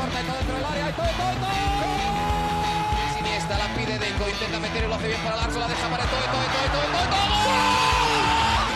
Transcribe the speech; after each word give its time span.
corta 0.00 0.22
dentro 0.22 0.54
del 0.56 0.64
área. 0.64 0.86
Todo, 0.96 1.12
todo. 1.20 1.48
Siniesta 3.16 3.58
la 3.58 3.68
pide 3.76 3.98
Deco, 3.98 4.28
intenta 4.28 4.58
meter 4.60 4.84
y 4.84 4.88
lo 4.88 4.94
hace 4.94 5.08
bien 5.08 5.20
para 5.20 5.36
Larso, 5.36 5.58
la 5.60 5.68
deja 5.68 5.88
para 5.88 6.04
todo, 6.04 6.24
todo, 6.34 6.46
todo, 6.56 6.68
todo, 6.72 7.04
todo. 7.12 7.36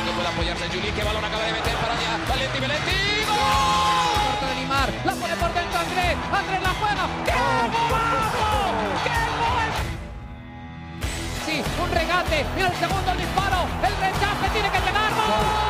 No 0.05 0.13
puede 0.13 0.29
apoyarse 0.29 0.69
Juli, 0.69 0.91
que 0.93 1.03
balón 1.03 1.25
acaba 1.25 1.45
de 1.45 1.53
meter 1.53 1.77
para 1.81 1.95
allá. 1.97 2.13
Valenti, 2.29 2.59
Valenti. 2.61 2.99
Corta 3.25 4.47
de 4.49 4.55
Neymar, 4.55 4.89
la 5.05 5.13
pone 5.15 5.37
por 5.37 5.51
dentro 5.55 5.79
Andrés. 5.81 6.17
Andrés 6.29 6.61
la 6.63 6.73
juega. 6.81 7.05
¡Qué 7.25 7.33
golazo! 7.89 8.49
¡Qué 9.05 9.17
gol! 9.41 9.71
Sí, 11.47 11.57
un 11.83 11.91
regate. 11.91 12.45
Mira 12.55 12.69
el 12.69 12.77
segundo 12.77 13.11
disparo. 13.17 13.61
El 13.81 13.95
rechace 13.97 14.47
tiene 14.53 14.69
que 14.71 14.81
llegar. 14.81 15.11
¡Gol! 15.15 15.64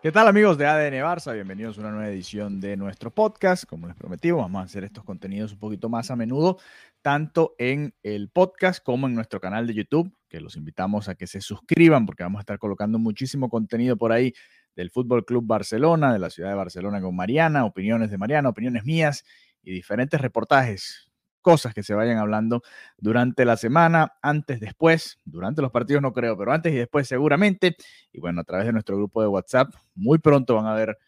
¿Qué 0.00 0.12
tal 0.12 0.28
amigos 0.28 0.56
de 0.56 0.64
ADN 0.64 1.02
Barça? 1.02 1.34
Bienvenidos 1.34 1.76
a 1.76 1.80
una 1.80 1.90
nueva 1.90 2.08
edición 2.08 2.60
de 2.60 2.76
nuestro 2.76 3.12
podcast. 3.12 3.64
Como 3.64 3.88
les 3.88 3.96
prometimos, 3.96 4.42
vamos 4.42 4.60
a 4.60 4.64
hacer 4.64 4.84
estos 4.84 5.02
contenidos 5.02 5.54
un 5.54 5.58
poquito 5.58 5.88
más 5.88 6.12
a 6.12 6.16
menudo, 6.16 6.58
tanto 7.02 7.56
en 7.58 7.92
el 8.04 8.28
podcast 8.28 8.80
como 8.80 9.08
en 9.08 9.16
nuestro 9.16 9.40
canal 9.40 9.66
de 9.66 9.74
YouTube, 9.74 10.16
que 10.28 10.40
los 10.40 10.54
invitamos 10.54 11.08
a 11.08 11.16
que 11.16 11.26
se 11.26 11.40
suscriban 11.40 12.06
porque 12.06 12.22
vamos 12.22 12.38
a 12.38 12.42
estar 12.42 12.60
colocando 12.60 13.00
muchísimo 13.00 13.50
contenido 13.50 13.96
por 13.96 14.12
ahí 14.12 14.32
del 14.76 14.92
Fútbol 14.92 15.24
Club 15.24 15.44
Barcelona, 15.44 16.12
de 16.12 16.20
la 16.20 16.30
ciudad 16.30 16.50
de 16.50 16.54
Barcelona 16.54 17.00
con 17.00 17.16
Mariana, 17.16 17.64
opiniones 17.64 18.12
de 18.12 18.18
Mariana, 18.18 18.50
opiniones 18.50 18.84
mías 18.84 19.24
y 19.64 19.72
diferentes 19.72 20.20
reportajes 20.20 21.07
cosas 21.40 21.74
que 21.74 21.82
se 21.82 21.94
vayan 21.94 22.18
hablando 22.18 22.62
durante 22.96 23.44
la 23.44 23.56
semana, 23.56 24.14
antes, 24.22 24.60
después, 24.60 25.18
durante 25.24 25.62
los 25.62 25.70
partidos 25.70 26.02
no 26.02 26.12
creo, 26.12 26.36
pero 26.36 26.52
antes 26.52 26.72
y 26.72 26.76
después 26.76 27.08
seguramente. 27.08 27.76
Y 28.12 28.20
bueno, 28.20 28.40
a 28.40 28.44
través 28.44 28.66
de 28.66 28.72
nuestro 28.72 28.96
grupo 28.96 29.22
de 29.22 29.28
WhatsApp, 29.28 29.74
muy 29.94 30.18
pronto 30.18 30.54
van 30.54 30.66
a 30.66 30.74
ver 30.74 30.98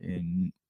eh, 0.00 0.22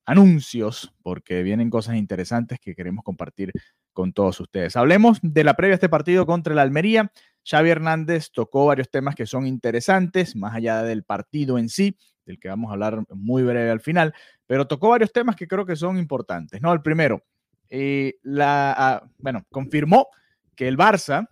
anuncios 0.07 0.95
porque 1.03 1.43
vienen 1.43 1.69
cosas 1.69 1.97
interesantes 1.97 2.59
que 2.61 2.75
queremos 2.75 3.05
compartir 3.05 3.53
con 3.93 4.13
todos 4.13 4.41
ustedes. 4.41 4.77
Hablemos 4.77 5.19
de 5.23 5.45
la 5.45 5.55
previa 5.55 5.75
a 5.75 5.77
este 5.77 5.89
partido 5.89 6.27
contra 6.27 6.53
el 6.53 6.59
Almería. 6.59 7.11
Xavi 7.49 7.71
Hernández 7.71 8.31
tocó 8.31 8.67
varios 8.67 8.91
temas 8.91 9.15
que 9.15 9.27
son 9.27 9.47
interesantes, 9.47 10.37
más 10.37 10.55
allá 10.55 10.83
del 10.83 11.03
partido 11.03 11.59
en 11.59 11.69
sí, 11.69 11.97
del 12.25 12.39
que 12.39 12.49
vamos 12.49 12.71
a 12.71 12.75
hablar 12.75 13.05
muy 13.11 13.43
breve 13.43 13.71
al 13.71 13.81
final, 13.81 14.15
pero 14.47 14.67
tocó 14.67 14.91
varios 14.91 15.13
temas 15.13 15.37
que 15.37 15.49
creo 15.49 15.65
que 15.65 15.77
son 15.77 15.97
importantes. 15.97 16.61
¿no? 16.61 16.73
El 16.73 16.83
primero, 16.83 17.23
eh, 17.71 18.15
la, 18.23 18.75
ah, 18.77 19.11
bueno, 19.19 19.45
confirmó 19.51 20.09
que 20.55 20.69
el 20.69 20.77
Barça 20.77 21.29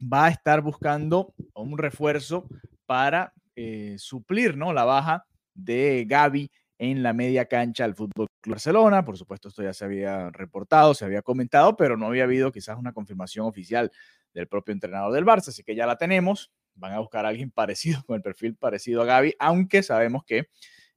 va 0.00 0.26
a 0.26 0.30
estar 0.30 0.60
buscando 0.62 1.34
un 1.54 1.78
refuerzo 1.78 2.48
para 2.86 3.32
eh, 3.56 3.96
suplir 3.98 4.56
¿no? 4.56 4.72
la 4.72 4.84
baja 4.84 5.26
de 5.54 6.04
Gaby 6.08 6.50
en 6.78 7.02
la 7.02 7.12
media 7.12 7.46
cancha 7.46 7.84
del 7.84 7.94
Fútbol 7.94 8.28
Barcelona. 8.46 9.04
Por 9.04 9.18
supuesto, 9.18 9.48
esto 9.48 9.62
ya 9.62 9.72
se 9.72 9.84
había 9.84 10.30
reportado, 10.30 10.94
se 10.94 11.04
había 11.04 11.22
comentado, 11.22 11.76
pero 11.76 11.96
no 11.96 12.06
había 12.06 12.24
habido 12.24 12.52
quizás 12.52 12.78
una 12.78 12.92
confirmación 12.92 13.46
oficial 13.46 13.90
del 14.32 14.46
propio 14.46 14.72
entrenador 14.72 15.12
del 15.12 15.24
Barça, 15.24 15.48
así 15.48 15.62
que 15.64 15.74
ya 15.74 15.86
la 15.86 15.96
tenemos. 15.96 16.52
Van 16.74 16.92
a 16.92 17.00
buscar 17.00 17.26
a 17.26 17.30
alguien 17.30 17.50
parecido, 17.54 18.02
con 18.04 18.16
el 18.16 18.22
perfil 18.22 18.54
parecido 18.56 19.02
a 19.02 19.06
Gaby, 19.06 19.34
aunque 19.38 19.82
sabemos 19.82 20.24
que 20.24 20.48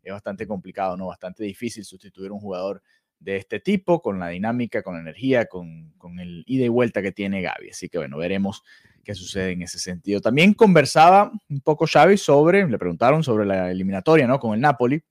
es 0.03 0.13
bastante 0.13 0.47
complicado, 0.47 0.97
¿no? 0.97 1.08
Bastante 1.08 1.44
difícil 1.44 1.85
sustituir 1.85 2.30
a 2.30 2.33
un 2.33 2.39
jugador 2.39 2.81
de 3.22 3.38
este 3.38 3.59
tipo, 3.59 4.02
con 4.02 4.19
la 4.19 4.30
dinámica, 4.30 4.81
con 4.81 4.96
la 4.96 5.01
energía, 5.01 5.46
con, 5.46 5.91
con, 5.97 6.19
el 6.19 6.44
ida 6.47 6.66
y 6.66 6.69
vuelta 6.69 7.01
que 7.01 7.12
tiene 7.12 7.41
Gaby. 7.41 7.69
Así 7.69 7.88
que 7.88 8.00
bueno, 8.00 8.18
veremos 8.18 8.63
qué 9.03 9.13
sucede 9.13 9.51
en 9.51 9.62
ese 9.62 9.78
sentido. 9.78 10.22
También 10.22 10.53
conversaba 10.53 11.31
un 11.50 11.62
poco 11.62 11.85
Xavi 11.85 12.18
sobre, 12.18 12.68
le 12.68 12.78
preguntaron 12.79 13.23
sobre 13.23 13.46
la 13.46 13.72
eliminatoria, 13.72 14.28
¿no? 14.28 14.40
Con 14.40 14.56
el 14.56 14.59
Napoli. 14.59 15.03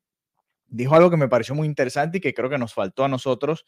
Dijo 0.66 0.94
algo 0.94 1.10
que 1.10 1.16
me 1.16 1.28
pareció 1.28 1.54
muy 1.54 1.68
interesante 1.68 2.18
y 2.18 2.20
que 2.20 2.34
creo 2.34 2.50
que 2.50 2.58
nos 2.58 2.74
faltó 2.74 3.04
a 3.04 3.08
nosotros, 3.08 3.64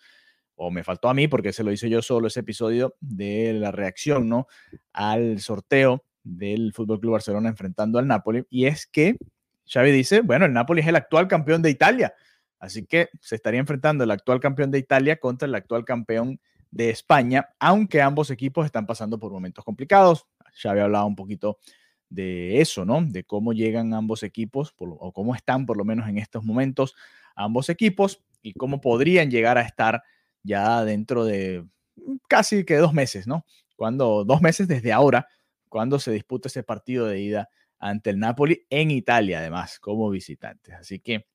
o 0.56 0.70
me 0.70 0.84
faltó 0.84 1.08
a 1.08 1.14
mí, 1.14 1.28
porque 1.28 1.52
se 1.52 1.62
lo 1.62 1.72
hice 1.72 1.88
yo 1.88 2.02
solo 2.02 2.26
ese 2.26 2.40
episodio 2.40 2.94
de 3.00 3.52
la 3.52 3.70
reacción, 3.70 4.28
¿no? 4.28 4.48
Al 4.92 5.38
sorteo 5.40 6.04
del 6.24 6.72
Fútbol 6.72 7.00
Club 7.00 7.12
Barcelona 7.12 7.48
enfrentando 7.48 7.98
al 7.98 8.08
Napoli. 8.08 8.44
Y 8.50 8.66
es 8.66 8.86
que 8.86 9.16
Xavi 9.66 9.92
dice, 9.92 10.20
bueno, 10.20 10.46
el 10.46 10.52
Napoli 10.52 10.80
es 10.80 10.88
el 10.88 10.96
actual 10.96 11.28
campeón 11.28 11.62
de 11.62 11.70
Italia 11.70 12.12
Así 12.62 12.86
que 12.86 13.08
se 13.20 13.34
estaría 13.34 13.58
enfrentando 13.58 14.04
el 14.04 14.10
actual 14.12 14.38
campeón 14.38 14.70
de 14.70 14.78
Italia 14.78 15.16
contra 15.16 15.48
el 15.48 15.54
actual 15.56 15.84
campeón 15.84 16.40
de 16.70 16.90
España, 16.90 17.48
aunque 17.58 18.00
ambos 18.00 18.30
equipos 18.30 18.64
están 18.64 18.86
pasando 18.86 19.18
por 19.18 19.32
momentos 19.32 19.64
complicados. 19.64 20.28
Ya 20.62 20.70
había 20.70 20.84
hablado 20.84 21.06
un 21.06 21.16
poquito 21.16 21.58
de 22.08 22.60
eso, 22.60 22.84
¿no? 22.84 23.02
De 23.04 23.24
cómo 23.24 23.52
llegan 23.52 23.92
ambos 23.94 24.22
equipos, 24.22 24.76
o 24.78 25.12
cómo 25.12 25.34
están 25.34 25.66
por 25.66 25.76
lo 25.76 25.84
menos 25.84 26.08
en 26.08 26.18
estos 26.18 26.44
momentos 26.44 26.94
ambos 27.34 27.68
equipos, 27.68 28.22
y 28.42 28.52
cómo 28.52 28.80
podrían 28.80 29.28
llegar 29.28 29.58
a 29.58 29.62
estar 29.62 30.04
ya 30.44 30.84
dentro 30.84 31.24
de 31.24 31.66
casi 32.28 32.64
que 32.64 32.76
dos 32.76 32.92
meses, 32.92 33.26
¿no? 33.26 33.44
Cuando, 33.74 34.24
dos 34.24 34.40
meses 34.40 34.68
desde 34.68 34.92
ahora, 34.92 35.26
cuando 35.68 35.98
se 35.98 36.12
disputa 36.12 36.46
ese 36.46 36.62
partido 36.62 37.08
de 37.08 37.20
ida 37.20 37.48
ante 37.80 38.10
el 38.10 38.20
Napoli 38.20 38.66
en 38.70 38.92
Italia, 38.92 39.40
además, 39.40 39.80
como 39.80 40.08
visitantes. 40.10 40.74
Así 40.74 41.00
que 41.00 41.26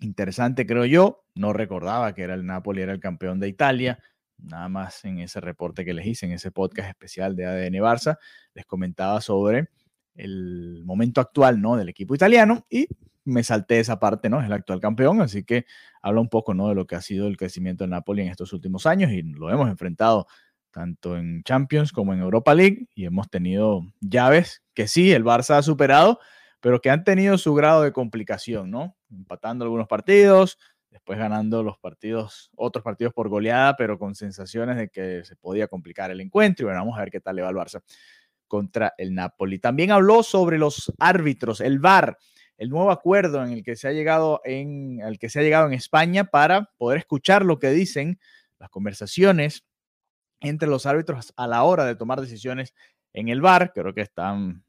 interesante, 0.00 0.66
creo 0.66 0.84
yo. 0.84 1.24
No 1.34 1.52
recordaba 1.52 2.14
que 2.14 2.22
era 2.22 2.34
el 2.34 2.46
Napoli, 2.46 2.82
era 2.82 2.92
el 2.92 3.00
campeón 3.00 3.40
de 3.40 3.48
Italia. 3.48 3.98
Nada 4.38 4.68
más 4.68 5.04
en 5.04 5.20
ese 5.20 5.40
reporte 5.40 5.84
que 5.84 5.94
les 5.94 6.06
hice, 6.06 6.26
en 6.26 6.32
ese 6.32 6.50
podcast 6.50 6.88
especial 6.88 7.36
de 7.36 7.46
ADN 7.46 7.74
Barça, 7.74 8.18
les 8.54 8.66
comentaba 8.66 9.20
sobre 9.20 9.68
el 10.14 10.82
momento 10.84 11.20
actual 11.20 11.60
¿no? 11.60 11.76
del 11.76 11.88
equipo 11.88 12.14
italiano 12.14 12.66
y 12.68 12.88
me 13.24 13.44
salté 13.44 13.78
esa 13.78 14.00
parte, 14.00 14.28
¿no? 14.28 14.40
Es 14.40 14.46
el 14.46 14.52
actual 14.52 14.80
campeón, 14.80 15.20
así 15.20 15.44
que 15.44 15.64
habla 16.02 16.20
un 16.20 16.28
poco, 16.28 16.54
¿no? 16.54 16.68
De 16.68 16.74
lo 16.74 16.86
que 16.86 16.96
ha 16.96 17.00
sido 17.00 17.28
el 17.28 17.36
crecimiento 17.36 17.84
del 17.84 17.90
Napoli 17.90 18.22
en 18.22 18.28
estos 18.28 18.52
últimos 18.52 18.84
años 18.86 19.12
y 19.12 19.22
lo 19.22 19.50
hemos 19.50 19.68
enfrentado 19.70 20.26
tanto 20.72 21.16
en 21.16 21.42
Champions 21.44 21.92
como 21.92 22.14
en 22.14 22.20
Europa 22.20 22.54
League 22.54 22.88
y 22.94 23.04
hemos 23.04 23.28
tenido 23.28 23.82
llaves 24.00 24.62
que 24.74 24.88
sí, 24.88 25.12
el 25.12 25.24
Barça 25.24 25.58
ha 25.58 25.62
superado, 25.62 26.18
pero 26.62 26.80
que 26.80 26.90
han 26.90 27.02
tenido 27.02 27.36
su 27.38 27.54
grado 27.54 27.82
de 27.82 27.92
complicación, 27.92 28.70
¿no? 28.70 28.96
Empatando 29.10 29.64
algunos 29.64 29.88
partidos, 29.88 30.58
después 30.90 31.18
ganando 31.18 31.64
los 31.64 31.76
partidos, 31.76 32.52
otros 32.54 32.84
partidos 32.84 33.12
por 33.12 33.28
goleada, 33.28 33.74
pero 33.76 33.98
con 33.98 34.14
sensaciones 34.14 34.76
de 34.76 34.88
que 34.88 35.24
se 35.24 35.34
podía 35.34 35.66
complicar 35.66 36.12
el 36.12 36.20
encuentro. 36.20 36.62
Y 36.62 36.66
bueno, 36.66 36.78
vamos 36.78 36.96
a 36.96 37.00
ver 37.00 37.10
qué 37.10 37.20
tal 37.20 37.34
le 37.34 37.42
va 37.42 37.48
al 37.48 37.56
Barça 37.56 37.82
contra 38.46 38.94
el 38.96 39.12
Napoli. 39.12 39.58
También 39.58 39.90
habló 39.90 40.22
sobre 40.22 40.56
los 40.56 40.92
árbitros, 41.00 41.60
el 41.60 41.80
VAR, 41.80 42.16
el 42.56 42.68
nuevo 42.68 42.92
acuerdo 42.92 43.42
en 43.42 43.50
el 43.50 43.64
que 43.64 43.74
se 43.74 43.88
ha 43.88 43.92
llegado 43.92 44.40
en 44.44 45.00
el 45.00 45.18
que 45.18 45.30
se 45.30 45.40
ha 45.40 45.42
llegado 45.42 45.66
en 45.66 45.72
España 45.72 46.24
para 46.24 46.70
poder 46.76 46.98
escuchar 46.98 47.44
lo 47.44 47.58
que 47.58 47.70
dicen 47.70 48.20
las 48.60 48.70
conversaciones 48.70 49.64
entre 50.38 50.68
los 50.68 50.86
árbitros 50.86 51.32
a 51.36 51.48
la 51.48 51.64
hora 51.64 51.84
de 51.86 51.96
tomar 51.96 52.20
decisiones 52.20 52.72
en 53.12 53.30
el 53.30 53.40
VAR. 53.40 53.72
Creo 53.74 53.94
que 53.94 54.02
están 54.02 54.62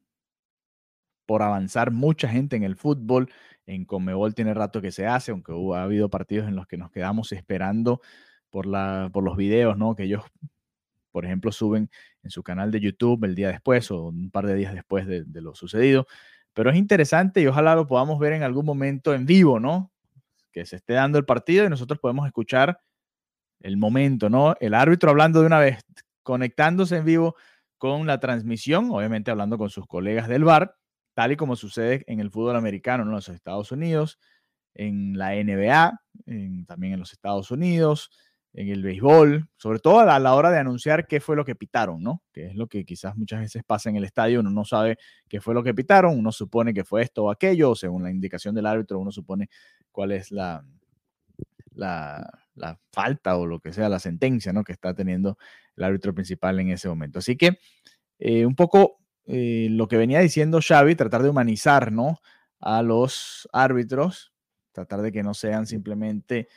por 1.25 1.41
avanzar 1.41 1.91
mucha 1.91 2.27
gente 2.27 2.55
en 2.55 2.63
el 2.63 2.75
fútbol. 2.75 3.29
En 3.65 3.85
Conmebol 3.85 4.35
tiene 4.35 4.53
rato 4.53 4.81
que 4.81 4.91
se 4.91 5.07
hace, 5.07 5.31
aunque 5.31 5.51
hubo, 5.53 5.75
ha 5.75 5.83
habido 5.83 6.09
partidos 6.09 6.47
en 6.47 6.55
los 6.55 6.67
que 6.67 6.77
nos 6.77 6.91
quedamos 6.91 7.31
esperando 7.31 8.01
por, 8.49 8.65
la, 8.65 9.09
por 9.13 9.23
los 9.23 9.37
videos, 9.37 9.77
¿no? 9.77 9.95
Que 9.95 10.03
ellos, 10.03 10.23
por 11.11 11.25
ejemplo, 11.25 11.51
suben 11.51 11.89
en 12.23 12.29
su 12.29 12.43
canal 12.43 12.71
de 12.71 12.81
YouTube 12.81 13.23
el 13.23 13.35
día 13.35 13.49
después 13.49 13.89
o 13.91 14.07
un 14.07 14.31
par 14.31 14.45
de 14.47 14.55
días 14.55 14.73
después 14.73 15.07
de, 15.07 15.23
de 15.23 15.41
lo 15.41 15.55
sucedido. 15.55 16.07
Pero 16.53 16.69
es 16.69 16.75
interesante 16.75 17.41
y 17.41 17.47
ojalá 17.47 17.75
lo 17.75 17.87
podamos 17.87 18.19
ver 18.19 18.33
en 18.33 18.43
algún 18.43 18.65
momento 18.65 19.13
en 19.13 19.25
vivo, 19.25 19.59
¿no? 19.59 19.91
Que 20.51 20.65
se 20.65 20.75
esté 20.75 20.93
dando 20.93 21.17
el 21.17 21.25
partido 21.25 21.65
y 21.65 21.69
nosotros 21.69 21.99
podemos 21.99 22.27
escuchar 22.27 22.79
el 23.61 23.77
momento, 23.77 24.29
¿no? 24.29 24.55
El 24.59 24.73
árbitro 24.73 25.09
hablando 25.09 25.39
de 25.39 25.47
una 25.47 25.59
vez, 25.59 25.79
conectándose 26.21 26.97
en 26.97 27.05
vivo 27.05 27.35
con 27.77 28.05
la 28.05 28.19
transmisión, 28.19 28.89
obviamente 28.91 29.31
hablando 29.31 29.57
con 29.57 29.69
sus 29.69 29.87
colegas 29.87 30.27
del 30.27 30.43
bar 30.43 30.75
tal 31.13 31.31
y 31.31 31.35
como 31.35 31.55
sucede 31.55 32.03
en 32.07 32.19
el 32.19 32.31
fútbol 32.31 32.55
americano 32.55 33.03
en 33.03 33.11
los 33.11 33.29
Estados 33.29 33.71
Unidos, 33.71 34.19
en 34.73 35.17
la 35.17 35.31
NBA, 35.35 35.99
también 36.67 36.93
en 36.93 36.99
los 36.99 37.13
Estados 37.13 37.51
Unidos, 37.51 38.09
en 38.53 38.69
el 38.69 38.83
béisbol, 38.83 39.49
sobre 39.57 39.79
todo 39.79 39.99
a 39.99 40.19
la, 40.19 40.35
hora 40.35 40.51
de 40.51 40.59
anunciar 40.59 41.07
qué 41.07 41.19
fue 41.19 41.35
lo 41.35 41.43
que 41.43 41.55
pitaron, 41.55 42.03
¿no? 42.03 42.21
Que 42.31 42.47
es 42.47 42.55
lo 42.55 42.67
que 42.67 42.85
quizás 42.85 43.15
muchas 43.17 43.39
veces 43.41 43.63
pasa 43.65 43.89
en 43.89 43.95
el 43.95 44.03
estadio, 44.03 44.41
uno 44.41 44.51
no 44.51 44.63
sabe 44.63 44.97
qué 45.27 45.41
fue 45.41 45.55
lo 45.55 45.63
que 45.63 45.73
pitaron, 45.73 46.17
uno 46.17 46.31
supone 46.31 46.73
que 46.73 46.83
fue 46.83 47.01
esto 47.01 47.23
o 47.23 47.31
aquello, 47.31 47.73
según 47.73 48.03
la 48.03 48.11
indicación 48.11 48.53
del 48.53 48.67
árbitro, 48.67 48.99
uno 48.99 49.11
supone 49.11 49.49
cuál 49.91 50.11
es 50.11 50.31
la, 50.31 50.63
la, 51.73 52.79
falta 52.91 53.37
o 53.37 53.47
lo 53.47 53.59
que 53.59 53.73
sea, 53.73 53.89
la 53.89 53.99
sentencia, 53.99 54.53
¿no? 54.53 54.63
Que 54.63 54.73
está 54.73 54.93
teniendo 54.93 55.37
el 55.75 55.83
árbitro 55.83 56.13
principal 56.13 56.59
en 56.59 56.69
ese 56.69 56.87
momento. 56.87 57.19
Así 57.19 57.35
que 57.35 57.57
eh, 58.19 58.45
un 58.45 58.55
poco 58.55 58.99
eh, 59.25 59.67
lo 59.71 59.87
que 59.87 59.97
venía 59.97 60.19
diciendo 60.19 60.59
Xavi, 60.61 60.95
tratar 60.95 61.23
de 61.23 61.29
humanizar 61.29 61.91
¿no? 61.91 62.19
a 62.59 62.81
los 62.81 63.47
árbitros, 63.53 64.33
tratar 64.71 65.01
de 65.01 65.11
que 65.11 65.23
no 65.23 65.33
sean 65.33 65.65
simplemente 65.65 66.47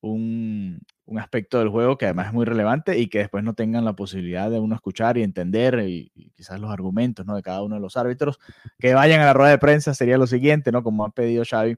un, 0.00 0.80
aspecto 1.18 1.58
del 1.58 1.68
juego 1.68 1.96
que 1.96 2.06
además 2.06 2.28
es 2.28 2.32
muy 2.32 2.44
relevante 2.44 2.98
y 2.98 3.08
que 3.08 3.18
después 3.18 3.44
no 3.44 3.54
tengan 3.54 3.84
la 3.84 3.94
posibilidad 3.94 4.50
de 4.50 4.58
uno 4.58 4.74
escuchar 4.74 5.16
y 5.16 5.22
entender 5.22 5.78
y, 5.86 6.10
quizás 6.34 6.60
los 6.60 6.70
argumentos 6.70 7.24
¿no? 7.26 7.36
de 7.36 7.42
cada 7.42 7.62
uno 7.62 7.76
de 7.76 7.80
los 7.80 7.96
árbitros, 7.96 8.38
que 8.78 8.94
vayan 8.94 9.20
a 9.20 9.26
la 9.26 9.32
rueda 9.32 9.50
de 9.50 9.58
prensa 9.58 9.94
sería 9.94 10.18
lo 10.18 10.26
siguiente, 10.26 10.72
¿no? 10.72 10.82
Como 10.82 11.04
ha 11.04 11.10
pedido 11.10 11.44
Xavi 11.48 11.76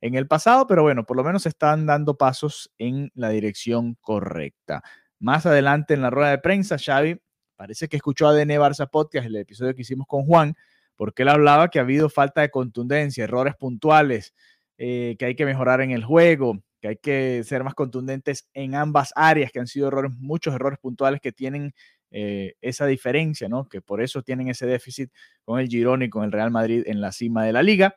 en 0.00 0.14
el 0.14 0.26
pasado, 0.26 0.66
pero 0.66 0.82
bueno, 0.82 1.04
por 1.04 1.16
lo 1.16 1.24
menos 1.24 1.46
están 1.46 1.86
dando 1.86 2.16
pasos 2.16 2.72
en 2.78 3.10
la 3.14 3.30
dirección 3.30 3.96
correcta. 4.00 4.82
Más 5.18 5.46
adelante 5.46 5.94
en 5.94 6.02
la 6.02 6.10
rueda 6.10 6.30
de 6.30 6.38
prensa, 6.38 6.76
Xavi 6.78 7.20
parece 7.58 7.88
que 7.88 7.96
escuchó 7.96 8.28
a 8.28 8.32
DN 8.32 8.56
Barça 8.56 8.88
Podcast, 8.88 9.26
el 9.26 9.34
episodio 9.34 9.74
que 9.74 9.82
hicimos 9.82 10.06
con 10.06 10.24
Juan, 10.24 10.54
porque 10.94 11.22
él 11.22 11.28
hablaba 11.28 11.68
que 11.68 11.80
ha 11.80 11.82
habido 11.82 12.08
falta 12.08 12.40
de 12.40 12.50
contundencia, 12.50 13.24
errores 13.24 13.56
puntuales, 13.56 14.32
eh, 14.78 15.16
que 15.18 15.24
hay 15.24 15.34
que 15.34 15.44
mejorar 15.44 15.80
en 15.80 15.90
el 15.90 16.04
juego, 16.04 16.62
que 16.80 16.88
hay 16.88 16.96
que 16.96 17.42
ser 17.42 17.64
más 17.64 17.74
contundentes 17.74 18.48
en 18.54 18.76
ambas 18.76 19.12
áreas, 19.16 19.50
que 19.50 19.58
han 19.58 19.66
sido 19.66 19.88
errores, 19.88 20.12
muchos 20.18 20.54
errores 20.54 20.78
puntuales 20.78 21.20
que 21.20 21.32
tienen 21.32 21.74
eh, 22.12 22.54
esa 22.60 22.86
diferencia, 22.86 23.48
¿no? 23.48 23.68
Que 23.68 23.82
por 23.82 24.00
eso 24.00 24.22
tienen 24.22 24.46
ese 24.46 24.66
déficit 24.66 25.10
con 25.42 25.58
el 25.58 25.66
Girona 25.66 26.04
y 26.04 26.10
con 26.10 26.22
el 26.22 26.30
Real 26.30 26.52
Madrid 26.52 26.84
en 26.86 27.00
la 27.00 27.10
cima 27.10 27.44
de 27.44 27.52
la 27.52 27.64
liga. 27.64 27.96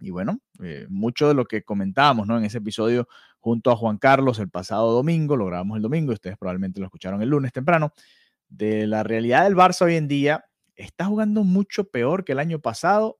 Y 0.00 0.10
bueno, 0.10 0.40
eh, 0.64 0.86
mucho 0.88 1.28
de 1.28 1.34
lo 1.34 1.44
que 1.44 1.62
comentábamos 1.62 2.26
¿no? 2.26 2.36
en 2.36 2.44
ese 2.44 2.58
episodio 2.58 3.06
junto 3.38 3.70
a 3.70 3.76
Juan 3.76 3.98
Carlos 3.98 4.40
el 4.40 4.50
pasado 4.50 4.90
domingo, 4.90 5.36
lo 5.36 5.46
grabamos 5.46 5.76
el 5.76 5.82
domingo, 5.82 6.12
ustedes 6.12 6.36
probablemente 6.36 6.80
lo 6.80 6.86
escucharon 6.86 7.22
el 7.22 7.28
lunes 7.28 7.52
temprano, 7.52 7.92
de 8.56 8.86
la 8.86 9.02
realidad 9.02 9.44
del 9.44 9.56
Barça 9.56 9.82
hoy 9.82 9.96
en 9.96 10.08
día, 10.08 10.44
está 10.76 11.06
jugando 11.06 11.44
mucho 11.44 11.84
peor 11.84 12.24
que 12.24 12.32
el 12.32 12.38
año 12.38 12.60
pasado. 12.60 13.18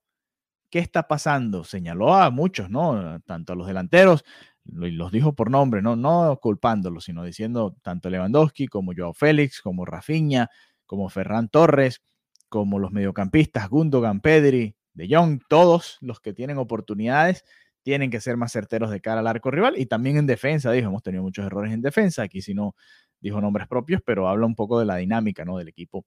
¿Qué 0.70 0.78
está 0.78 1.06
pasando? 1.08 1.64
Señaló 1.64 2.14
a 2.14 2.30
muchos, 2.30 2.70
¿no? 2.70 3.20
Tanto 3.20 3.52
a 3.52 3.56
los 3.56 3.66
delanteros, 3.66 4.24
los 4.64 5.12
dijo 5.12 5.34
por 5.34 5.50
nombre, 5.50 5.82
no, 5.82 5.94
no 5.96 6.38
culpándolos, 6.40 7.04
sino 7.04 7.22
diciendo 7.24 7.76
tanto 7.82 8.10
Lewandowski 8.10 8.66
como 8.66 8.92
Joao 8.96 9.12
Félix, 9.12 9.60
como 9.60 9.84
Rafinha, 9.84 10.50
como 10.86 11.08
Ferran 11.08 11.48
Torres, 11.48 12.02
como 12.48 12.78
los 12.78 12.92
mediocampistas 12.92 13.68
Gundogan, 13.68 14.20
Pedri, 14.20 14.76
De 14.94 15.08
Jong, 15.10 15.42
todos 15.48 15.98
los 16.00 16.20
que 16.20 16.32
tienen 16.32 16.58
oportunidades 16.58 17.44
tienen 17.84 18.10
que 18.10 18.20
ser 18.20 18.36
más 18.36 18.50
certeros 18.50 18.90
de 18.90 19.00
cara 19.00 19.20
al 19.20 19.26
arco 19.26 19.50
rival 19.50 19.74
y 19.78 19.86
también 19.86 20.16
en 20.16 20.26
defensa, 20.26 20.72
dijo, 20.72 20.88
hemos 20.88 21.02
tenido 21.02 21.22
muchos 21.22 21.44
errores 21.44 21.72
en 21.72 21.82
defensa, 21.82 22.22
aquí 22.22 22.40
si 22.40 22.54
no 22.54 22.74
dijo 23.20 23.40
nombres 23.40 23.68
propios, 23.68 24.00
pero 24.04 24.26
habla 24.26 24.46
un 24.46 24.56
poco 24.56 24.80
de 24.80 24.86
la 24.86 24.96
dinámica 24.96 25.44
¿no? 25.44 25.58
del 25.58 25.68
equipo 25.68 26.06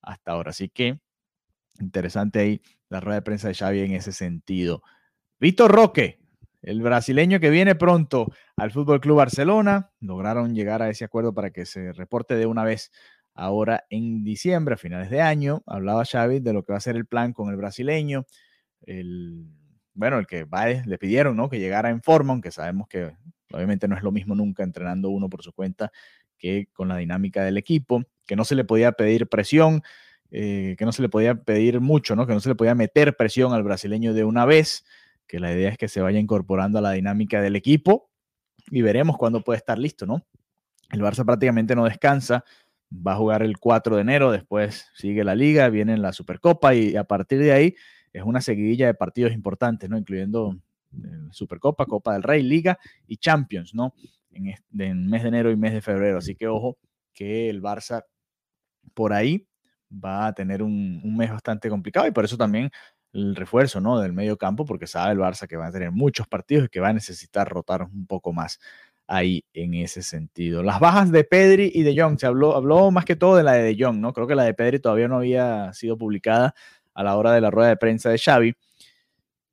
hasta 0.00 0.32
ahora. 0.32 0.50
Así 0.50 0.70
que 0.70 0.98
interesante 1.78 2.40
ahí 2.40 2.62
la 2.88 3.00
rueda 3.00 3.16
de 3.16 3.22
prensa 3.22 3.48
de 3.48 3.54
Xavi 3.54 3.80
en 3.80 3.92
ese 3.92 4.12
sentido. 4.12 4.82
Vitor 5.38 5.70
Roque, 5.70 6.20
el 6.62 6.82
brasileño 6.82 7.38
que 7.38 7.50
viene 7.50 7.74
pronto 7.74 8.26
al 8.56 8.70
Fútbol 8.70 9.00
Club 9.00 9.18
Barcelona, 9.18 9.92
lograron 10.00 10.54
llegar 10.54 10.82
a 10.82 10.88
ese 10.88 11.04
acuerdo 11.04 11.34
para 11.34 11.50
que 11.50 11.66
se 11.66 11.92
reporte 11.92 12.34
de 12.34 12.46
una 12.46 12.64
vez 12.64 12.90
ahora 13.34 13.84
en 13.90 14.24
diciembre, 14.24 14.74
a 14.74 14.78
finales 14.78 15.10
de 15.10 15.20
año. 15.20 15.62
Hablaba 15.66 16.04
Xavi 16.04 16.40
de 16.40 16.52
lo 16.54 16.62
que 16.62 16.72
va 16.72 16.78
a 16.78 16.82
ser 16.82 16.96
el 16.96 17.06
plan 17.06 17.32
con 17.34 17.50
el 17.50 17.56
brasileño. 17.56 18.26
El, 18.82 19.59
bueno, 19.94 20.18
el 20.18 20.26
que 20.26 20.44
va, 20.44 20.66
le 20.66 20.98
pidieron 20.98 21.36
¿no? 21.36 21.48
que 21.48 21.58
llegara 21.58 21.90
en 21.90 22.02
forma, 22.02 22.32
aunque 22.32 22.50
sabemos 22.50 22.88
que 22.88 23.12
obviamente 23.52 23.88
no 23.88 23.96
es 23.96 24.02
lo 24.02 24.12
mismo 24.12 24.34
nunca 24.34 24.62
entrenando 24.62 25.10
uno 25.10 25.28
por 25.28 25.42
su 25.42 25.52
cuenta 25.52 25.90
que 26.38 26.68
con 26.72 26.88
la 26.88 26.96
dinámica 26.96 27.44
del 27.44 27.58
equipo, 27.58 28.02
que 28.26 28.36
no 28.36 28.44
se 28.44 28.54
le 28.54 28.64
podía 28.64 28.92
pedir 28.92 29.28
presión, 29.28 29.82
eh, 30.30 30.76
que 30.78 30.84
no 30.84 30.92
se 30.92 31.02
le 31.02 31.08
podía 31.08 31.34
pedir 31.34 31.80
mucho, 31.80 32.16
¿no? 32.16 32.26
que 32.26 32.32
no 32.32 32.40
se 32.40 32.48
le 32.48 32.54
podía 32.54 32.74
meter 32.74 33.16
presión 33.16 33.52
al 33.52 33.62
brasileño 33.62 34.14
de 34.14 34.24
una 34.24 34.46
vez 34.46 34.84
que 35.26 35.38
la 35.38 35.52
idea 35.52 35.70
es 35.70 35.78
que 35.78 35.88
se 35.88 36.00
vaya 36.00 36.18
incorporando 36.18 36.78
a 36.78 36.82
la 36.82 36.92
dinámica 36.92 37.40
del 37.40 37.56
equipo 37.56 38.10
y 38.70 38.82
veremos 38.82 39.16
cuándo 39.16 39.42
puede 39.42 39.58
estar 39.58 39.78
listo, 39.78 40.06
¿no? 40.06 40.26
El 40.90 41.02
Barça 41.02 41.24
prácticamente 41.24 41.76
no 41.76 41.84
descansa, 41.84 42.44
va 42.92 43.12
a 43.12 43.16
jugar 43.16 43.42
el 43.42 43.58
4 43.58 43.96
de 43.96 44.02
enero, 44.02 44.32
después 44.32 44.88
sigue 44.94 45.22
la 45.22 45.34
liga, 45.34 45.68
viene 45.68 45.96
la 45.98 46.12
Supercopa 46.12 46.74
y 46.74 46.96
a 46.96 47.04
partir 47.04 47.38
de 47.38 47.52
ahí 47.52 47.76
es 48.12 48.22
una 48.22 48.40
seguidilla 48.40 48.86
de 48.86 48.94
partidos 48.94 49.32
importantes, 49.32 49.88
¿no? 49.88 49.96
Incluyendo 49.96 50.56
eh, 50.92 51.28
Supercopa, 51.30 51.86
Copa 51.86 52.14
del 52.14 52.22
Rey, 52.22 52.42
Liga 52.42 52.78
y 53.06 53.16
Champions, 53.16 53.74
¿no? 53.74 53.94
En, 54.32 54.44
mes 55.08 55.22
de 55.22 55.28
enero 55.28 55.50
y 55.50 55.56
mes 55.56 55.72
de 55.72 55.80
febrero. 55.80 56.18
Así 56.18 56.34
que 56.34 56.48
ojo 56.48 56.78
que 57.12 57.50
el 57.50 57.62
Barça 57.62 58.04
por 58.94 59.12
ahí 59.12 59.46
va 59.92 60.28
a 60.28 60.32
tener 60.32 60.62
un, 60.62 61.16
mes 61.16 61.30
bastante 61.30 61.68
complicado 61.68 62.06
y 62.06 62.12
por 62.12 62.24
eso 62.24 62.36
también 62.36 62.70
el 63.12 63.34
refuerzo 63.34 63.80
¿no? 63.80 63.98
del 63.98 64.12
medio 64.12 64.36
campo, 64.36 64.64
porque 64.64 64.86
sabe 64.86 65.12
el 65.12 65.18
Barça 65.18 65.48
que 65.48 65.56
va 65.56 65.66
a 65.66 65.72
tener 65.72 65.90
muchos 65.90 66.28
partidos 66.28 66.66
y 66.66 66.68
que 66.68 66.80
va 66.80 66.88
a 66.88 66.92
necesitar 66.92 67.48
rotar 67.48 67.82
un 67.82 68.06
poco 68.06 68.32
más 68.32 68.60
ahí 69.08 69.44
en 69.52 69.74
ese 69.74 70.02
sentido. 70.02 70.62
Las 70.62 70.78
bajas 70.78 71.10
de 71.10 71.24
Pedri 71.24 71.72
y 71.74 71.82
de 71.82 72.00
Jong, 72.00 72.18
se 72.18 72.26
habló, 72.26 72.54
habló 72.54 72.92
más 72.92 73.04
que 73.04 73.16
todo 73.16 73.36
de 73.36 73.42
la 73.42 73.54
de 73.54 73.74
De 73.74 73.92
¿no? 73.92 74.12
Creo 74.12 74.28
que 74.28 74.36
la 74.36 74.44
de 74.44 74.54
Pedri 74.54 74.78
todavía 74.78 75.08
no 75.08 75.16
había 75.16 75.72
sido 75.72 75.98
publicada 75.98 76.54
a 77.00 77.02
la 77.02 77.16
hora 77.16 77.32
de 77.32 77.40
la 77.40 77.50
rueda 77.50 77.70
de 77.70 77.78
prensa 77.78 78.10
de 78.10 78.18
Xavi. 78.18 78.54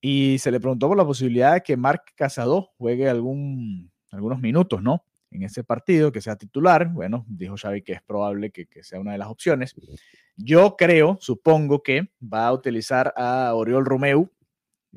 Y 0.01 0.37
se 0.39 0.51
le 0.51 0.59
preguntó 0.59 0.89
por 0.89 0.97
la 0.97 1.05
posibilidad 1.05 1.53
de 1.53 1.61
que 1.61 1.77
Marc 1.77 2.13
Casado 2.13 2.71
juegue 2.77 3.09
algún, 3.09 3.89
algunos 4.11 4.39
minutos, 4.39 4.83
¿no? 4.83 5.05
En 5.31 5.43
ese 5.43 5.63
partido, 5.63 6.11
que 6.11 6.19
sea 6.19 6.35
titular. 6.35 6.91
Bueno, 6.91 7.25
dijo 7.29 7.55
Xavi 7.55 7.81
que 7.83 7.93
es 7.93 8.01
probable 8.01 8.51
que, 8.51 8.67
sea 8.83 8.99
una 8.99 9.13
de 9.13 9.17
las 9.17 9.29
opciones. 9.29 9.75
Yo 10.35 10.75
creo, 10.77 11.17
supongo 11.21 11.81
que 11.83 12.09
va 12.21 12.47
a 12.47 12.53
utilizar 12.53 13.13
a 13.15 13.53
Oriol 13.55 13.85
Romeu 13.85 14.29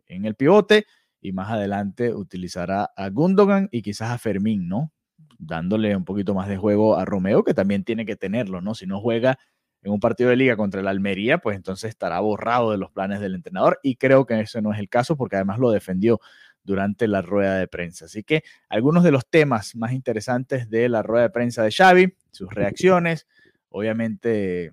en 0.06 0.25
el 0.25 0.35
pivote 0.35 0.87
y 1.20 1.31
más 1.31 1.50
adelante 1.50 2.12
utilizará 2.12 2.91
a 2.97 3.11
Gundogan 3.11 3.69
y 3.70 3.82
quizás 3.82 4.11
a 4.11 4.19
Fermín, 4.19 4.69
¿no? 4.69 4.93
Dándole 5.38 5.94
un 5.94 6.05
poquito 6.05 6.35
más 6.35 6.49
de 6.49 6.56
juego 6.56 6.97
a 6.97 7.05
Romeo, 7.05 7.44
que 7.44 7.55
también 7.55 7.85
tiene 7.85 8.05
que 8.05 8.17
tenerlo, 8.17 8.61
¿no? 8.61 8.75
Si 8.75 8.87
no 8.87 9.00
juega 9.00 9.38
en 9.82 9.93
un 9.93 10.00
partido 10.00 10.31
de 10.31 10.37
liga 10.37 10.56
contra 10.56 10.81
el 10.81 10.88
Almería, 10.88 11.38
pues 11.38 11.56
entonces 11.56 11.91
estará 11.91 12.21
borrado 12.21 12.71
de 12.71 12.79
los 12.79 12.91
planes 12.91 13.21
del 13.21 13.35
entrenador 13.35 13.79
y 13.82 13.97
creo 13.97 14.27
que 14.27 14.41
ese 14.41 14.61
no 14.62 14.73
es 14.73 14.79
el 14.79 14.88
caso 14.88 15.17
porque 15.17 15.37
además 15.37 15.59
lo 15.59 15.71
defendió 15.71 16.21
durante 16.62 17.09
la 17.09 17.23
rueda 17.23 17.56
de 17.56 17.69
prensa. 17.69 18.05
Así 18.05 18.23
que 18.23 18.43
algunos 18.69 19.05
de 19.05 19.12
los 19.12 19.27
temas 19.29 19.75
más 19.77 19.93
interesantes 19.93 20.69
de 20.69 20.88
la 20.88 21.03
rueda 21.03 21.25
de 21.25 21.31
prensa 21.31 21.62
de 21.62 21.73
Xavi, 21.73 22.15
sus 22.31 22.53
reacciones, 22.53 23.27
obviamente 23.71 24.73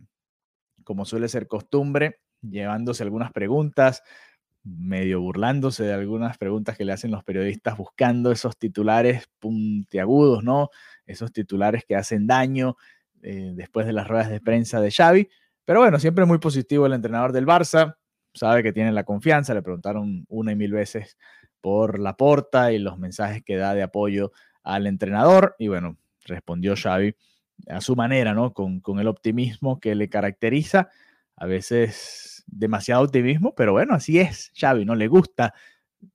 como 0.83 1.05
suele 1.05 1.27
ser 1.27 1.47
costumbre, 1.47 2.19
llevándose 2.41 3.03
algunas 3.03 3.31
preguntas, 3.31 4.03
medio 4.63 5.21
burlándose 5.21 5.83
de 5.83 5.93
algunas 5.93 6.37
preguntas 6.37 6.77
que 6.77 6.85
le 6.85 6.93
hacen 6.93 7.11
los 7.11 7.23
periodistas, 7.23 7.77
buscando 7.77 8.31
esos 8.31 8.57
titulares 8.57 9.29
puntiagudos, 9.39 10.43
¿no? 10.43 10.69
Esos 11.05 11.31
titulares 11.31 11.83
que 11.85 11.95
hacen 11.95 12.27
daño 12.27 12.75
eh, 13.21 13.51
después 13.55 13.85
de 13.85 13.93
las 13.93 14.07
ruedas 14.07 14.29
de 14.29 14.39
prensa 14.39 14.81
de 14.81 14.91
Xavi. 14.91 15.29
Pero 15.65 15.79
bueno, 15.81 15.99
siempre 15.99 16.25
muy 16.25 16.37
positivo 16.37 16.85
el 16.85 16.93
entrenador 16.93 17.33
del 17.33 17.45
Barça, 17.45 17.97
sabe 18.33 18.63
que 18.63 18.73
tiene 18.73 18.91
la 18.91 19.03
confianza, 19.03 19.53
le 19.53 19.61
preguntaron 19.61 20.25
una 20.29 20.51
y 20.51 20.55
mil 20.55 20.71
veces 20.71 21.17
por 21.61 21.99
la 21.99 22.15
porta 22.15 22.71
y 22.71 22.79
los 22.79 22.97
mensajes 22.97 23.43
que 23.43 23.57
da 23.57 23.73
de 23.73 23.83
apoyo 23.83 24.31
al 24.63 24.87
entrenador 24.87 25.55
y 25.57 25.67
bueno, 25.67 25.97
respondió 26.25 26.75
Xavi 26.75 27.15
a 27.67 27.81
su 27.81 27.95
manera, 27.95 28.33
¿no? 28.33 28.53
Con, 28.53 28.81
el 28.99 29.07
optimismo 29.07 29.79
que 29.79 29.95
le 29.95 30.09
caracteriza. 30.09 30.89
A 31.35 31.45
veces 31.45 32.43
demasiado 32.47 33.03
optimismo, 33.03 33.53
pero 33.55 33.71
bueno, 33.71 33.93
así 33.93 34.19
es 34.19 34.51
Xavi, 34.55 34.85
¿no? 34.85 34.95
Le 34.95 35.07
gusta 35.07 35.53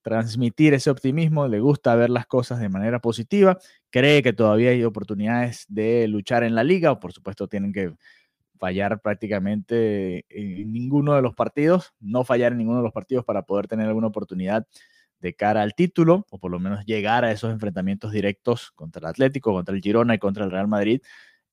transmitir 0.03 0.75
ese 0.75 0.91
optimismo, 0.91 1.49
le 1.49 1.61
gusta 1.61 1.95
ver 1.95 2.11
las 2.11 2.27
cosas 2.27 2.61
de 2.61 2.69
manera 2.69 3.01
positiva, 3.01 3.59
cree 3.93 4.23
que 4.23 4.33
todavía 4.33 4.71
hay 4.71 4.83
oportunidades 4.83 5.67
de 5.69 6.09
luchar 6.09 6.43
en 6.43 6.57
la 6.57 6.65
liga, 6.65 6.99
por 6.99 7.13
supuesto 7.13 7.47
tienen 7.47 7.73
que 7.73 7.95
fallar 8.59 9.01
prácticamente 9.01 10.25
en 10.31 10.73
ninguno 10.73 11.15
de 11.15 11.23
los 11.23 11.35
partidos, 11.35 11.93
no 12.01 12.25
fallar 12.25 12.53
en 12.53 12.59
ninguno 12.59 12.79
de 12.79 12.85
los 12.85 12.93
partidos 12.93 13.25
para 13.25 13.43
poder 13.43 13.69
tener 13.69 13.87
alguna 13.87 14.07
oportunidad 14.07 14.67
de 15.21 15.35
cara 15.35 15.63
al 15.63 15.75
título, 15.75 16.27
o 16.31 16.39
por 16.39 16.51
lo 16.51 16.59
menos 16.59 16.85
llegar 16.87 17.25
a 17.25 17.33
esos 17.33 17.53
enfrentamientos 17.53 18.13
directos 18.13 18.73
contra 18.73 19.01
el 19.01 19.07
Atlético, 19.07 19.53
contra 19.53 19.75
el 19.75 19.83
Girona 19.83 20.15
y 20.15 20.19
contra 20.19 20.45
el 20.45 20.51
Real 20.51 20.69
Madrid, 20.69 21.01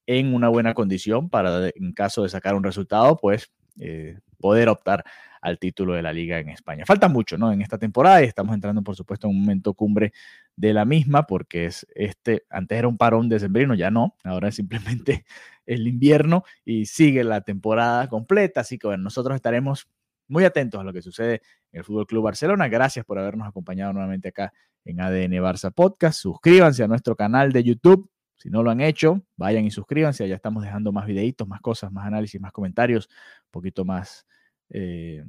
en 0.08 0.34
una 0.34 0.50
buena 0.50 0.74
condición 0.74 1.30
para, 1.30 1.68
en 1.68 1.94
caso 1.94 2.24
de 2.24 2.30
sacar 2.30 2.56
un 2.56 2.64
resultado, 2.64 3.18
pues 3.18 3.52
eh, 3.80 4.18
poder 4.40 4.70
optar 4.70 5.04
al 5.42 5.60
título 5.60 5.94
de 5.94 6.02
la 6.02 6.14
liga 6.14 6.40
en 6.40 6.50
España. 6.50 6.86
Falta 6.86 7.08
mucho, 7.08 7.38
¿no? 7.38 7.52
En 7.52 7.62
esta 7.62 7.78
temporada 7.78 8.22
y 8.22 8.26
estamos 8.26 8.54
entrando, 8.54 8.82
por 8.84 8.96
supuesto, 8.96 9.28
en 9.28 9.36
un 9.36 9.42
momento 9.42 9.74
cumbre 9.74 10.14
de 10.56 10.74
la 10.74 10.86
misma, 10.86 11.26
porque 11.28 11.66
es 11.66 11.88
este, 11.96 12.46
antes 12.50 12.78
era 12.78 12.88
un 12.88 12.98
parón 12.98 13.30
decembrino, 13.30 13.76
ya 13.76 13.92
no, 13.92 14.16
ahora 14.24 14.50
es 14.50 14.56
simplemente 14.56 15.26
el 15.66 15.88
invierno 15.88 16.44
y 16.66 16.86
sigue 16.86 17.24
la 17.24 17.42
temporada 17.42 18.08
completa, 18.08 18.62
así 18.62 18.78
que 18.78 18.88
bueno, 18.88 19.04
nosotros 19.04 19.36
estaremos 19.36 19.88
muy 20.28 20.44
atentos 20.44 20.80
a 20.80 20.84
lo 20.84 20.94
que 20.94 21.02
sucede 21.02 21.42
en 21.72 21.80
el 21.80 21.84
Fútbol 21.84 22.06
Club 22.06 22.24
Barcelona. 22.24 22.68
Gracias 22.68 23.06
por 23.06 23.18
habernos 23.18 23.48
acompañado 23.48 23.94
nuevamente 23.94 24.30
acá 24.30 24.54
en 24.86 25.02
ADN 25.02 25.34
Barça 25.42 25.74
Podcast. 25.74 26.20
Suscríbanse 26.20 26.84
a 26.84 26.88
nuestro 26.88 27.16
canal 27.16 27.52
de 27.52 27.64
YouTube 27.64 28.12
si 28.40 28.50
no 28.50 28.64
lo 28.64 28.72
han 28.72 28.80
hecho, 28.80 29.22
vayan 29.36 29.66
y 29.66 29.72
suscríbanse. 29.72 30.28
Ya 30.28 30.36
estamos 30.36 30.64
dejando 30.64 30.94
más 30.94 31.06
videitos, 31.06 31.46
más 31.46 31.60
cosas, 31.60 31.92
más 31.92 32.06
análisis, 32.08 32.40
más 32.40 32.54
comentarios, 32.54 33.08
un 33.08 33.52
poquito 33.52 33.84
más 33.84 34.26
eh, 34.70 35.24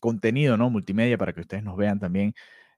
contenido, 0.00 0.56
¿no? 0.56 0.70
Multimedia 0.70 1.18
para 1.18 1.32
que 1.32 1.40
ustedes 1.40 1.62
nos 1.62 1.76
vean 1.76 1.98
también 1.98 2.34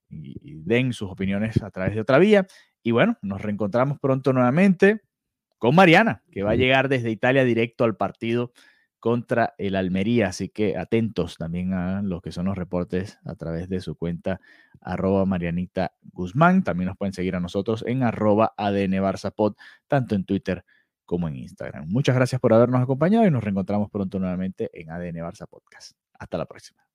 y, 0.08 0.60
den 0.62 0.92
sus 0.92 1.10
opiniones 1.10 1.62
a 1.62 1.70
través 1.70 1.94
de 1.94 2.00
otra 2.00 2.18
vía. 2.18 2.46
Y 2.82 2.92
bueno, 2.92 3.16
nos 3.22 3.42
reencontramos 3.42 3.98
pronto 4.00 4.32
nuevamente 4.32 5.02
con 5.58 5.74
Mariana, 5.74 6.22
que 6.30 6.42
va 6.42 6.52
a 6.52 6.56
llegar 6.56 6.88
desde 6.88 7.10
Italia 7.10 7.44
directo 7.44 7.84
al 7.84 7.96
partido 7.96 8.52
contra 8.98 9.54
el 9.58 9.76
Almería. 9.76 10.28
Así 10.28 10.48
que 10.48 10.76
atentos 10.76 11.36
también 11.36 11.74
a 11.74 12.02
los 12.02 12.22
que 12.22 12.32
son 12.32 12.46
los 12.46 12.56
reportes 12.56 13.18
a 13.24 13.34
través 13.34 13.68
de 13.68 13.80
su 13.80 13.96
cuenta 13.96 14.40
arroba 14.80 15.26
Marianita 15.26 15.92
Guzmán. 16.12 16.64
También 16.64 16.88
nos 16.88 16.96
pueden 16.96 17.12
seguir 17.12 17.36
a 17.36 17.40
nosotros 17.40 17.84
en 17.86 18.02
arroba 18.02 18.54
ADN 18.56 19.02
tanto 19.88 20.14
en 20.14 20.24
Twitter 20.24 20.64
como 21.10 21.26
en 21.26 21.34
Instagram. 21.34 21.88
Muchas 21.88 22.14
gracias 22.14 22.40
por 22.40 22.54
habernos 22.54 22.80
acompañado 22.80 23.26
y 23.26 23.32
nos 23.32 23.42
reencontramos 23.42 23.90
pronto 23.90 24.20
nuevamente 24.20 24.70
en 24.72 24.90
ADN 24.92 25.16
Barça 25.16 25.48
Podcast. 25.48 25.96
Hasta 26.16 26.38
la 26.38 26.46
próxima. 26.46 26.89